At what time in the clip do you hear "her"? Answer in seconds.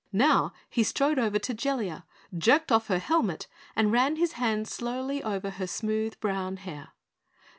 2.87-2.97, 5.51-5.67